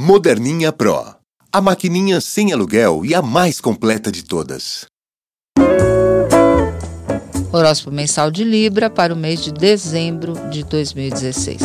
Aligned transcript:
Moderninha 0.00 0.70
Pro. 0.70 1.16
A 1.52 1.60
maquininha 1.60 2.20
sem 2.20 2.52
aluguel 2.52 3.04
e 3.04 3.16
a 3.16 3.20
mais 3.20 3.60
completa 3.60 4.12
de 4.12 4.22
todas. 4.22 4.86
Horóscopo 7.52 7.90
mensal 7.90 8.30
de 8.30 8.44
Libra 8.44 8.88
para 8.88 9.12
o 9.12 9.16
mês 9.16 9.42
de 9.42 9.50
dezembro 9.50 10.34
de 10.50 10.62
2016. 10.62 11.62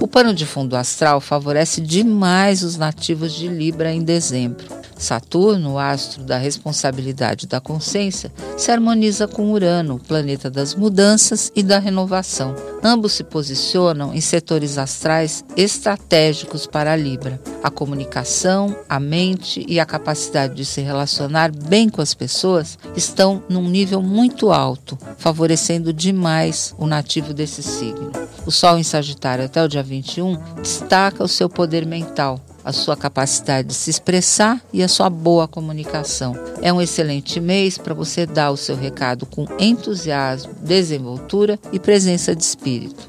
O 0.00 0.08
pano 0.08 0.32
de 0.32 0.46
fundo 0.46 0.76
astral 0.76 1.20
favorece 1.20 1.78
demais 1.82 2.62
os 2.62 2.78
nativos 2.78 3.34
de 3.34 3.46
Libra 3.46 3.92
em 3.92 4.02
dezembro. 4.02 4.79
Saturno, 5.00 5.72
o 5.72 5.78
astro 5.78 6.22
da 6.22 6.36
responsabilidade 6.36 7.46
da 7.46 7.58
consciência, 7.58 8.30
se 8.56 8.70
harmoniza 8.70 9.26
com 9.26 9.50
Urano, 9.50 9.94
o 9.94 9.98
planeta 9.98 10.50
das 10.50 10.74
mudanças 10.74 11.50
e 11.56 11.62
da 11.62 11.78
renovação. 11.78 12.54
Ambos 12.84 13.12
se 13.12 13.24
posicionam 13.24 14.12
em 14.12 14.20
setores 14.20 14.76
astrais 14.76 15.42
estratégicos 15.56 16.66
para 16.66 16.92
a 16.92 16.96
Libra. 16.96 17.40
A 17.62 17.70
comunicação, 17.70 18.76
a 18.86 19.00
mente 19.00 19.64
e 19.66 19.80
a 19.80 19.86
capacidade 19.86 20.54
de 20.54 20.66
se 20.66 20.82
relacionar 20.82 21.50
bem 21.50 21.88
com 21.88 22.02
as 22.02 22.12
pessoas 22.12 22.78
estão 22.94 23.42
num 23.48 23.68
nível 23.68 24.02
muito 24.02 24.52
alto, 24.52 24.98
favorecendo 25.16 25.94
demais 25.94 26.74
o 26.78 26.86
nativo 26.86 27.32
desse 27.32 27.62
signo. 27.62 28.12
O 28.44 28.50
Sol 28.50 28.78
em 28.78 28.82
Sagitário 28.82 29.44
até 29.44 29.62
o 29.62 29.68
dia 29.68 29.82
21 29.82 30.36
destaca 30.62 31.24
o 31.24 31.28
seu 31.28 31.48
poder 31.48 31.86
mental, 31.86 32.38
a 32.70 32.72
sua 32.72 32.96
capacidade 32.96 33.68
de 33.68 33.74
se 33.74 33.90
expressar 33.90 34.60
e 34.72 34.82
a 34.82 34.88
sua 34.88 35.10
boa 35.10 35.46
comunicação. 35.46 36.34
É 36.62 36.72
um 36.72 36.80
excelente 36.80 37.38
mês 37.40 37.76
para 37.76 37.92
você 37.92 38.24
dar 38.24 38.50
o 38.50 38.56
seu 38.56 38.76
recado 38.76 39.26
com 39.26 39.44
entusiasmo, 39.58 40.52
desenvoltura 40.62 41.58
e 41.72 41.78
presença 41.78 42.34
de 42.34 42.42
espírito. 42.42 43.08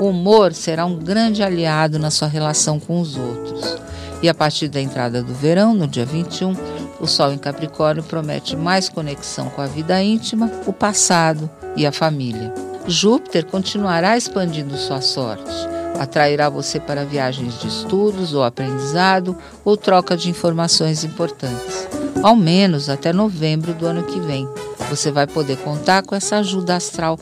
O 0.00 0.06
humor 0.06 0.54
será 0.54 0.86
um 0.86 0.96
grande 0.96 1.42
aliado 1.42 1.98
na 1.98 2.10
sua 2.10 2.28
relação 2.28 2.80
com 2.80 3.00
os 3.00 3.16
outros. 3.16 3.76
E 4.22 4.28
a 4.28 4.34
partir 4.34 4.68
da 4.68 4.80
entrada 4.80 5.22
do 5.22 5.34
verão, 5.34 5.74
no 5.74 5.86
dia 5.86 6.06
21, 6.06 6.56
o 7.00 7.06
Sol 7.06 7.32
em 7.32 7.38
Capricórnio 7.38 8.02
promete 8.02 8.56
mais 8.56 8.88
conexão 8.88 9.50
com 9.50 9.60
a 9.60 9.66
vida 9.66 10.02
íntima, 10.02 10.50
o 10.66 10.72
passado 10.72 11.50
e 11.76 11.84
a 11.84 11.92
família. 11.92 12.52
Júpiter 12.86 13.44
continuará 13.44 14.16
expandindo 14.16 14.76
sua 14.76 15.00
sorte 15.00 15.74
atrairá 15.98 16.48
você 16.48 16.80
para 16.80 17.04
viagens 17.04 17.60
de 17.60 17.68
estudos 17.68 18.34
ou 18.34 18.42
aprendizado 18.42 19.36
ou 19.64 19.76
troca 19.76 20.16
de 20.16 20.30
informações 20.30 21.04
importantes. 21.04 21.88
Ao 22.22 22.34
menos 22.34 22.88
até 22.88 23.12
novembro 23.12 23.74
do 23.74 23.86
ano 23.86 24.04
que 24.04 24.20
vem. 24.20 24.48
Você 24.90 25.10
vai 25.10 25.26
poder 25.26 25.56
contar 25.58 26.02
com 26.02 26.14
essa 26.14 26.36
ajuda 26.36 26.76
astral 26.76 27.18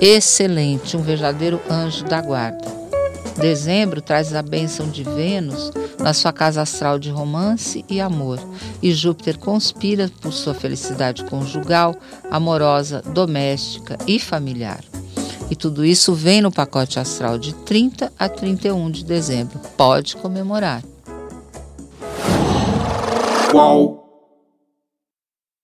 excelente, 0.00 0.96
um 0.96 1.02
verdadeiro 1.02 1.60
anjo 1.70 2.04
da 2.04 2.20
guarda. 2.20 2.78
Dezembro 3.38 4.00
traz 4.00 4.34
a 4.34 4.42
bênção 4.42 4.88
de 4.88 5.04
Vênus 5.04 5.70
na 5.98 6.12
sua 6.12 6.32
casa 6.32 6.62
astral 6.62 6.98
de 6.98 7.08
romance 7.08 7.84
e 7.88 8.00
amor, 8.00 8.40
e 8.82 8.92
Júpiter 8.92 9.38
conspira 9.38 10.10
por 10.20 10.32
sua 10.32 10.54
felicidade 10.54 11.24
conjugal, 11.24 11.94
amorosa, 12.30 13.00
doméstica 13.02 13.96
e 14.06 14.18
familiar. 14.18 14.80
E 15.50 15.56
tudo 15.56 15.84
isso 15.84 16.14
vem 16.14 16.40
no 16.42 16.52
pacote 16.52 16.98
astral 16.98 17.38
de 17.38 17.54
30 17.54 18.12
a 18.18 18.28
31 18.28 18.90
de 18.90 19.04
dezembro. 19.04 19.58
Pode 19.76 20.16
comemorar. 20.16 20.82
Qual? 23.50 24.07